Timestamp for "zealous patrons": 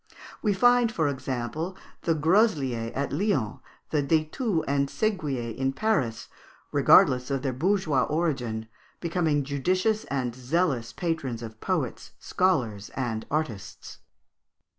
10.33-11.43